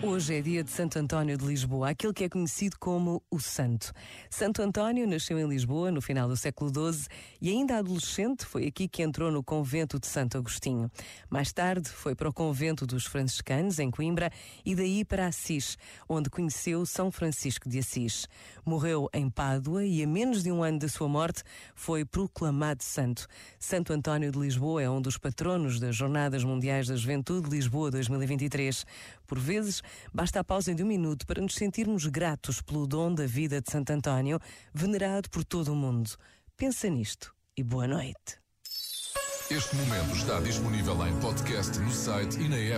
Hoje 0.00 0.36
é 0.36 0.40
dia 0.40 0.62
de 0.62 0.70
Santo 0.70 0.96
António 0.96 1.36
de 1.36 1.44
Lisboa, 1.44 1.90
aquele 1.90 2.12
que 2.12 2.22
é 2.22 2.28
conhecido 2.28 2.76
como 2.78 3.20
o 3.28 3.40
Santo. 3.40 3.92
Santo 4.30 4.62
António 4.62 5.08
nasceu 5.08 5.36
em 5.40 5.48
Lisboa 5.48 5.90
no 5.90 6.00
final 6.00 6.28
do 6.28 6.36
século 6.36 6.70
XII 6.70 7.08
e, 7.40 7.50
ainda 7.50 7.78
adolescente, 7.78 8.46
foi 8.46 8.68
aqui 8.68 8.86
que 8.86 9.02
entrou 9.02 9.32
no 9.32 9.42
convento 9.42 9.98
de 9.98 10.06
Santo 10.06 10.38
Agostinho. 10.38 10.88
Mais 11.28 11.52
tarde, 11.52 11.88
foi 11.88 12.14
para 12.14 12.28
o 12.28 12.32
convento 12.32 12.86
dos 12.86 13.06
franciscanos, 13.06 13.80
em 13.80 13.90
Coimbra, 13.90 14.30
e 14.64 14.72
daí 14.76 15.04
para 15.04 15.26
Assis, 15.26 15.76
onde 16.08 16.30
conheceu 16.30 16.86
São 16.86 17.10
Francisco 17.10 17.68
de 17.68 17.80
Assis. 17.80 18.28
Morreu 18.64 19.08
em 19.12 19.28
Pádua 19.28 19.84
e, 19.84 20.04
a 20.04 20.06
menos 20.06 20.44
de 20.44 20.52
um 20.52 20.62
ano 20.62 20.78
da 20.78 20.88
sua 20.88 21.08
morte, 21.08 21.42
foi 21.74 22.04
proclamado 22.04 22.84
santo. 22.84 23.26
Santo 23.58 23.92
António 23.92 24.30
de 24.30 24.38
Lisboa 24.38 24.80
é 24.80 24.88
um 24.88 25.02
dos 25.02 25.18
patronos 25.18 25.80
das 25.80 25.96
Jornadas 25.96 26.44
Mundiais 26.44 26.86
da 26.86 26.94
Juventude 26.94 27.50
Lisboa 27.50 27.90
2023. 27.90 28.86
Por 29.26 29.38
vezes, 29.38 29.82
Basta 30.12 30.40
a 30.40 30.44
pausa 30.44 30.74
de 30.74 30.82
um 30.82 30.86
minuto 30.86 31.26
para 31.26 31.40
nos 31.40 31.54
sentirmos 31.54 32.06
gratos 32.06 32.60
pelo 32.60 32.86
dom 32.86 33.14
da 33.14 33.26
vida 33.26 33.60
de 33.60 33.70
Santo 33.70 33.92
António, 33.92 34.40
venerado 34.72 35.28
por 35.30 35.44
todo 35.44 35.72
o 35.72 35.76
mundo. 35.76 36.10
Pensa 36.56 36.88
nisto 36.88 37.34
e 37.56 37.62
boa 37.62 37.86
noite. 37.86 38.38
Este 39.50 39.76
momento 39.76 40.14
está 40.14 40.40
disponível 40.40 41.06
em 41.06 41.18
podcast 41.20 41.78
no 41.78 41.90
site 41.90 42.38
e 42.38 42.48
na 42.50 42.56
app. 42.58 42.76